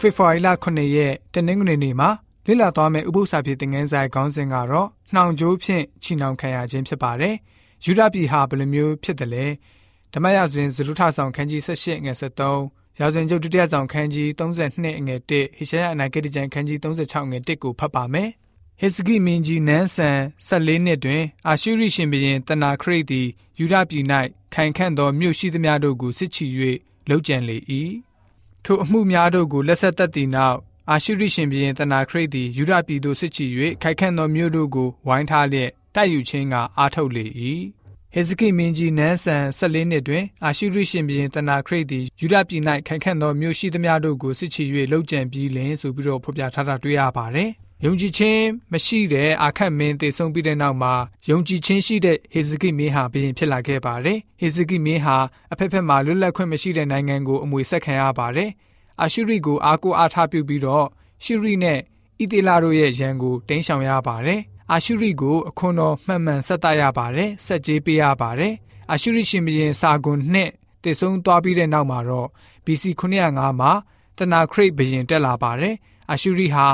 [0.00, 2.10] ဖေဖော်ဝါရီလ9ရက်တနင်္ဂနွေနေ့မှာ
[2.46, 7.34] လေ့လာသွားမယ့်ဥပုသ္စာဖြစ်တဲ့ငန်းဆိုင်ခေါင်းစဉ်ကတော့နှောင်ကြိုးဖြင့်ချီနှောင်ခံရခြင်းဖြစ်ပါတယ်။
[7.84, 9.46] ယူဒပြည်ဟာဘယ်လိုမျိုးဖြစ်တယ်လဲ။
[10.14, 18.28] ဓမ္မရာဇဝင်ဇရုထဆောင်ခန်းကြီး78ငွေ73ရာဇဝင်ကျုပ်ဒုတိယဆောင်ခန်းကြီး32ငွေ1ဟေရှာယအနာဂတိကျမ်းခန်းကြီး36ငွေ1ကိုဖတ်ပါမယ်။
[18.80, 20.18] ဟေစကိမင်းကြီးနန်းဆန်
[20.48, 23.26] 14နှစ်တွင် အာရှုရိရှင်ဘုရင်တနာခရိတ်သည်
[23.58, 24.04] ယူဒပြည်၌
[24.54, 26.46] ခိုင်ခန့်သောမြို့ရှိသမျှတို့ကိုစစ်ချီ၍
[27.08, 27.58] လှုပ်ကြံလေ၏။
[28.68, 30.58] ထိုအမှုများတို့ကိုလက်ဆက်သက်သည့်နောက်
[30.90, 33.46] အာရှုရိရှင်ဘုရင်တနာခရိတ်သည်ယူဒပြည်သို့စစ်ချီ၍
[33.82, 37.26] ခိုက်ခန့်သောမြို့တို့ကိုဝိုင်းထားလျက်တိုက်ယူခြင်းကအားထုတ်လေ၏
[38.14, 47.50] ဟေဇကိမင်းကြီးနန်းဆန်14နှစ်တွင်အာရှုရိရှင်ဘုရင်တနာခရိတ်သည်ယူဒပြည်၌ခိုက်ခန့်သောမြို့ရှိသမျှတို့ကိုစစ်ချီ၍လှုပ်ကြံပြီးလင်ဆိုပြီးတော့ဖော်ပြထားတာတွေ့ရပါတယ်
[47.84, 50.94] ယုံကြည်ခြင်းမရှိတဲ့အာခတ်မင်းတည်ဆုံပြီးတဲ့နောက်မှာ
[51.30, 55.16] ယုံကြည်ခြင်းရှိတဲ့ဟေဇကိမင်းဟာဘုရင်ဖြစ်လာခဲ့ပါတယ်။ဟေဇကိမင်းဟာ
[55.52, 58.50] အဖက်ဖက်မှာလွတ်လပ်ခွင့်မရှိတဲ့နိုင်ငံကိုအမွေဆက်ခံရပါတယ်
[59.00, 60.86] အာရှုရိကိုအားကိုးအားထားပြုပြီးတော့
[61.24, 61.78] ရှုရိနဲ့
[62.22, 64.40] ဣသေလတို့ရဲ့ရန်ကိုတင်းရှောင်ရပါတယ်။
[64.72, 68.54] အာရှုရိကိုအခွန်တော်မှန်မှန်ဆက်တရပါတယ်။ဆက်ကြေးပေးရပါတယ်။
[68.90, 70.50] အာရှုရိရှင်ဘုရင်စာဂွန်နှစ်
[70.82, 72.28] တည်ဆုံးသွားပြီးတဲ့နောက်မှာတော့
[72.64, 73.72] BC 905မှာ
[74.18, 75.74] တနာခရိတ်ဘုရင်တက်လာပါတယ်။
[76.10, 76.66] အာရှုရိဟာ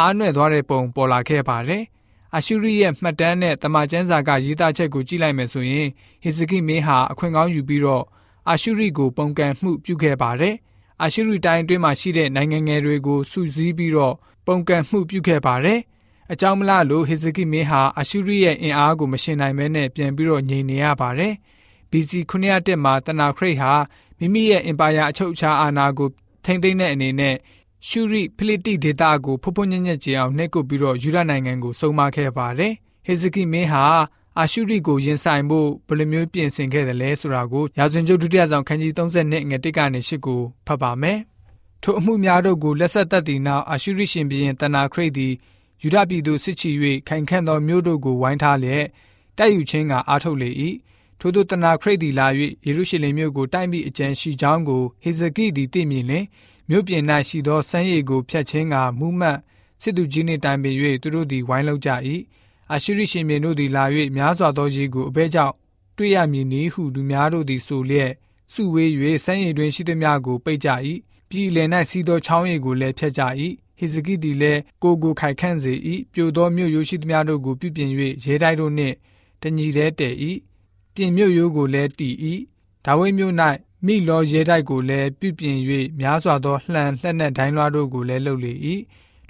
[0.00, 1.82] အားနွယ်သွားတဲ့ပုံပေါ်လာခဲ့ပါတယ်။
[2.34, 5.88] အာရှုရိရဲ့မှတ်တမ်းနဲ့တမန်ကျမ်းစာကရေးသားချက်ကိုကြည့်လိုက်မယ်ဆိုရင်
[6.22, 8.04] ဟေဇကိမင်းဟာအခွင့်ကောင်းယူပြီးတော့
[8.48, 10.54] အာရှုရိကိုပုံကန်မှုပြုခဲ့ပါတယ်။
[11.02, 14.14] အာရှုရိတိုင်းအတွင်းမှာရှိတဲ့နိုင်ငံငယ်တွေကိုစုစည်းပြီးတော့
[14.46, 15.80] ပုံကန်မှုပြုခဲ့ပါတယ်။
[16.32, 21.32] အကြောင်းမလားလို့ဟေဇကိမင်းဟာအာရှုရိရဲ့အင်အားကိုမရှင်နိုင်ဘဲနဲ့ပြန်ပြီးတော့ငြိမ်နေရပါတယ်။
[21.90, 23.72] BC 901မှာတနာခရိတ်ဟာ
[24.18, 26.08] မိမိရဲ့အင်ပါယာအချုပ်အခြာအာဏာကို
[26.44, 27.36] ထိမ့်သိမ်းတဲ့အနေနဲ့
[27.88, 32.72] ရှုရိဖိလိတိဒေသကိုဖုံဖုံညံ့ညံ့ကြအောင်နှိပ်ကွပ်ပြီးတော့ယူရနိုင်ငံကိုစုံမခဲ့ပါတယ်။
[33.06, 33.84] ဟေဇကိမင်းဟာ
[34.38, 41.18] အာရှုရိကိုရင်ဆိုင်ဖို့ဘယ်လိုမျိုးပြင်ဆင်ခဲ့တယ်လဲဆိုတာကိုရာဇဝင်ကျုပ်ဒုတိယဆောင်ခန်းကြီး30နှစ်ငွေ1ကနေ8ကိုဖတ်ပါမယ်။
[41.82, 45.32] ထိုအမှုများတို့ကိုလက်ဆက်သက်သည့်နောက်အာရှုရိရှင်ဘုရင်တနာခရိတ်သည်
[45.82, 46.70] ယူဒပြည်သို့စစ်ချီ၍
[47.08, 48.84] ခိုင်ခန့်သောမြို့တို့ကိုဝိုင်းထားလျက်
[49.38, 50.50] တိုက်ယူခြင်းကအားထုတ်လေ၏။
[51.20, 52.26] ထို့သောတနာခရိတ်သည်လာ၍
[52.66, 56.24] ယေရုရှလင်မြို့ကိုတိုက်မိအကြံရှိကြောင်းကိုဟေဇကိသည်သိမြင်လျင်
[56.68, 59.38] မြို့ပြင်၌ရှိသောစမ်းရည်ကိုဖျက်ခြင်းကမူးမတ်
[59.82, 61.90] စစ်သူကြီးနှင့်တိုင်ပင်၍သူတို့သည်ဝိုင်းလောက်ကြ၏။
[62.72, 63.84] အာရှုရိရှင်မြေတို့သည်လာ၍
[64.16, 65.54] များစွာသောရေကိုအဘဲကြောင့်
[65.96, 68.12] တွေ့ရမည်နည်းဟုလူများတို့သည်ဆိုလျက်
[68.52, 68.90] စုဝေး၍
[69.24, 70.68] စမ်းရည်တွင်ရှိသည်များကိုပိတ်ကြ၏
[71.30, 73.22] ပြည်လည်၌စီးသောချောင်းရည်ကိုလည်းဖျက်ကြ၏
[73.78, 75.72] ဟေဇကိသည်လည်းကိုကိုခိုက်ခန့်စေ၏
[76.12, 77.90] ပြိုသောမြို့ရိုးရှိသည်များတို့ကိုပြုပြင်၍
[78.24, 78.94] ရဲတိုက်တို့နှင့်
[79.42, 80.14] တညီတည်းတည်၏
[80.94, 82.14] ပြင်မြို့ရိုးကိုလည်းတည်၏
[82.84, 83.34] ဒါဝိမြို့၌
[83.86, 85.56] မိလောရဲတိုက်ကိုလည်းပြုပြင်၍
[86.00, 88.52] များစွာသောလှန်လှက်နှက်ဒိုင်းလွှားတို့ကိုလည်းလှုပ်လေ၏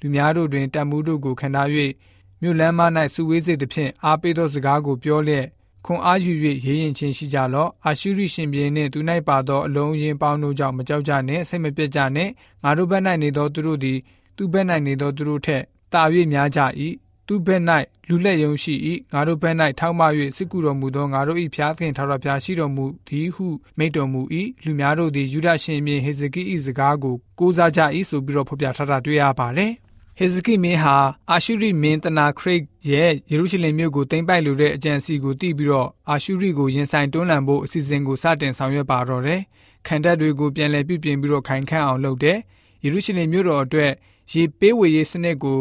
[0.00, 1.68] လူများတို့တွင်တံမှုတို့ကိုခံထား၍
[2.40, 2.80] မြို့လမ်းမ၌
[3.14, 5.46] စုဝေးစေသဖြင့်အားပေးသောစကားကိုပြောလျက်
[5.86, 6.32] ခွန်အားယူ၍
[6.64, 8.98] ရေးရင်ချင်းရှိကြလော့အာရှုရိရှင်ပြည်နှင့်သူ၌
[9.28, 12.30] ပါသောအလုံးရင်းပေါင်းတို့ကြောင့်မကြောက်ကြနှင့်စိတ်မပြတ်ကြနှင့်
[12.62, 13.98] ငါတို့ဘက်၌နေသောသူတို့သည်
[14.36, 15.62] သူဘက်၌နေသောသူတို့ထက်
[15.92, 16.02] တာ၍
[16.32, 16.60] များကြ၏
[17.32, 17.62] သူဘက်၌
[18.08, 18.74] လူလက်ယုံရှိ၏
[19.12, 20.00] ငါတို့ဘက်၌ထောက်မ၍
[20.36, 23.46] စစ်ကူတော်မူသောငါတို့၏ဖျားသခင်ထာဝရဘုရားရှိတော်မူသည်ဟု
[23.78, 24.20] မိန့်တော်မူ၏
[24.64, 29.72] လူများတို့သည်ယူဒရှင်ပြည်ဟေဇကိ၏စကားကိုကိုးစားကြ၏ဆိုပြီးတော့ဖော်ပြထားတာတွေ့ရပါတယ်
[30.18, 30.96] ဟေဇကိမင်းဟာ
[31.30, 39.40] အာရှုရိမင်းတနာခရိတ်ရဲ့ယေရုရှလင်မြို့ကိုသိမ်းပိုက်လိုတဲ့အကြံစီကိုတီးပြီးတော့အာရှုရိကိုရင်ဆိုင်တွန်းလှန်ဖို့အစီအစဉ်ကိုစတင်ဆောင်ရွက်ပါတော့တယ်။
[39.86, 42.38] ခံတပ်တွေကိုပြန်လည်ပြုပြင်ပြီးတော့ခိုင်ခန့်အောင်လုပ်တယ်။
[42.84, 43.92] ယေရုရှလင်မြို့တော်အတွက်
[44.32, 45.60] ရေပေးဝေရေးစနစ်ကို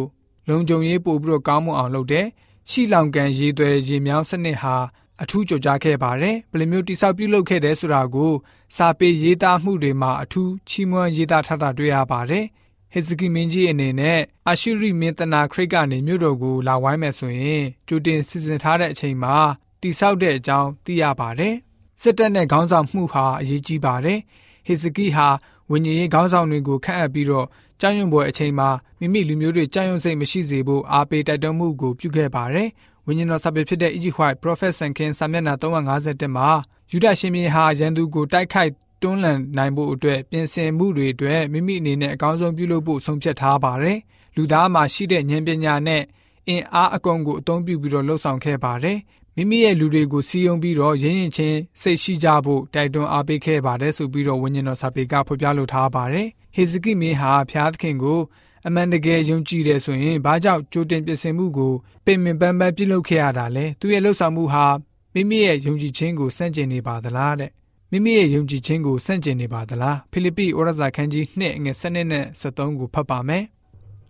[0.52, 2.28] လုံခြုံရေးပို့ပြီးတော့ကောင်းမွန်အောင်လုပ်တယ်။
[2.70, 4.76] ရှီလောင်ကန်ရေသွဲရေမြောင်းစနစ်ဟာ
[5.22, 8.34] အထူးကြိုကြားခဲ့ပါတယ်။ဘယ်လိုမျိုးတိဆောက်ပြုလုပ်ခဲ့တယ်ဆိုတာကို
[8.76, 12.46] စာပေရေးသားမှုတွေမှာအထူးချီးမွမ်းရေးသားထားတာတွေ့ရပါတယ်။
[12.94, 19.36] ဟေဇကိမင်းကြီးအနေနဲ့အာရှုရိမင်းတနာခရိတ်ကနေမြို့တော်ကိုလာဝိုင်းမယ်ဆိုရင်ကြိုတင်စီစဉ်ထားတဲ့အချိန်မှာ
[19.82, 21.56] တိဆောက်တဲ့အကြောင်းသိရပါတယ်။
[22.02, 24.20] စစ်တပ်နဲ့ခေါင်းဆောင်မှုဟာအရေးကြီးပါတယ်။
[24.68, 25.28] ဟေဇကိဟာ
[25.72, 27.48] ဝိညာဉ်ရေးခေါင်းဆောင်တွေကိုခန့်အပ်ပြီးတော့
[27.80, 32.70] ကြောင်ရွံပွဲအချိန်မှာမိမိလူမျိုးတွေကြောင်ရွံစိတ်မရှိစေဖို့အားပေးတိုက်တွန်းမှုကိုပြုခဲ့ပါတယ်။
[33.06, 36.50] ဝိညာဉ်တော်စာပေဖြစ်တဲ့ Egypt White Prophet ဆန်ခင်းစာမျက်နှာ351မှာ
[36.92, 38.72] ယူဒရှင်မြေဟာရန်သူကိုတိုက်ခိုက်
[39.02, 43.98] တွန်းလှန်နိုင်ဖို့အတွက်ပြင်ဆင်မှုတွေအတွက်မိမိအနေနဲ့အကောင်းဆုံးပြုလုပ်ဖို့ဆုံးဖြတ်ထားပါတယ်။
[44.36, 46.04] လူသားမှာရှိတဲ့ဉာဏ်ပညာနဲ့
[46.48, 48.98] အင်အားအကုန်ကိုအသုံးပြုပြီးတော့လှုပ်ဆောင်ခဲ့ပါတယ်။
[49.42, 58.20] မိမိရဲ့လူတွေကိုစီယုံပြီးတော့ရင်းရင်ချင်းစိတ်ရှိကြဖို့တိုက်တွန်းအားပေးခဲ့ပါတယ်ဆိုပြီးတော့ဝိညာဉ်တော်စာပေကဖော်ပြလိုထားပါတယ်။ဟေဇကိမင်းဟာဖျားသခင်ကို
[58.68, 61.74] အမှန်တကယ်ယုံကြည်တယ်ဆိုရင်ဘာကြောင့်ကြိုတင်ပြင်ဆင်မှုကို
[62.06, 64.66] ပင်ပင်ပန်းပန်းပြုလုပ်ခဲ့ရတာလဲသူရဲ့လှုပ်ဆောင်မှုဟာ
[65.14, 67.52] မိမိရဲ့ယုံကြည်ခြင်းကိုစန့်ကျင်နေပါသလားတဲ့
[67.92, 73.44] မိမိရဲ့ယုံကြည်ခြင်းကိုစန့်ကျင်နေပါသလားဖိလိပ္ပိဩရစာခန်းကြီး2ငွေ7နဲ့73ကိုဖတ်ပါမယ်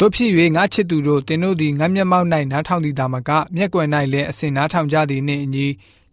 [0.03, 5.68] တို့ဖြစ်၍ငါချစ်သူတို့တင်တို့သည်ငါမျက်မှောက်၌နားထောင်သည်သာမကမျက်ကွယ်၌လည်းအစဉ်နားထောင်ကြသည်နှင့်အညီ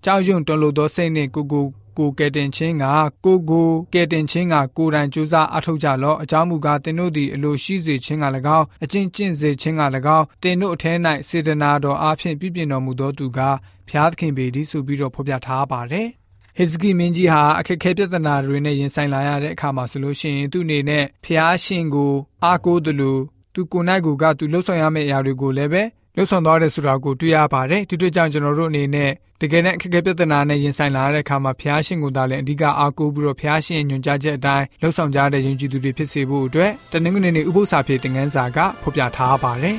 [0.04, 1.64] ကြောက်ရွံ့တော်လိုသောစိတ်နှင့်ကိုကို
[1.98, 2.84] ကိုကယ်တင်ခြင်းက
[3.24, 8.24] ကိုကိုကယ်တင်ခြင်းကကိုယ်တိုင်ကြိုးစားအထောက်ကြလော့အကြောင်းမူကားသင်တို့သည်အလိုရှိစေခြင်းက၎
[8.58, 9.82] င်းအကျင့်ကျင့်စေခြင်းက၎
[10.16, 10.92] င်းသင်တို့အထဲ၌
[11.28, 13.40] စေတနာတော်အားဖြင့်ပြည့်ပြည့်တော်မူသောသူက
[13.88, 16.08] ဖျားသခင်ပေသည်ဆိုပြီးတော့ဖော်ပြထားပါတယ်
[16.56, 22.12] ဟေဇကိမင်းကြီးဟာအခက်အခဲပြဿနာတွေနဲ့ရင်ဆိုင်လာရတဲ့အခါမှာဆိုလို့ရှိရင်သူ့အနေနဲ့ဖျားရှင်ကို
[22.44, 23.22] အားကိုးတယ်လို့
[23.58, 25.82] သူကိုယ်၌ကိုကသူလှုပ်ဆောင်ရမယ့်အရာတွေကိုလည်းပဲ
[26.16, 29.10] လှုပ်ဆောင်သွားတယ်ဆိုတာကိုတွေ့ရပါတယ်ဒီတို့ကြောင့်ကျွန်တော်တို့အနေနဲ့
[29.40, 39.76] တကယ်နဲ့အခက်အခဲပြဿနာနဲ့ရင်ဆိုင်လာရတဲ့အခါမှာဖျားရှင်ကိုသာလည်းအဓိကအားကိုးပြီးတော့ဖျားရှင်ညွှန်ကြားချက်အတိုင်းလှုပ်ဆောင်ကြတဲ့ယဉ်ကျေးသူတွေဖြစ်စေဖို့အတွက်တနင်္ဂနွေနေ့ဥပုသ္စာပြေသင်ခန်းစာကဖော်ပြထားပါတယ်